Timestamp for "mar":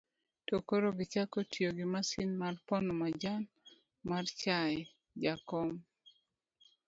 2.41-2.53, 4.09-4.25